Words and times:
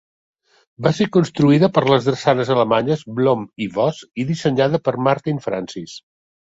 Va 0.85 0.93
ser 0.99 1.07
construïda 1.17 1.69
per 1.75 1.83
les 1.93 2.09
drassanes 2.09 2.51
alemanyes 2.57 3.05
Blohm 3.21 3.47
i 3.67 3.71
Voss 3.79 4.05
i 4.23 4.27
dissenyada 4.33 4.85
per 4.89 5.01
Martin 5.11 5.45
Francis. 5.49 5.99